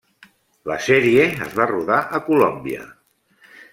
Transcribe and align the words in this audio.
La 0.69 0.77
sèrie 0.85 1.27
es 1.47 1.53
va 1.59 1.67
rodar 1.73 1.99
a 2.19 2.23
Colòmbia. 2.31 2.89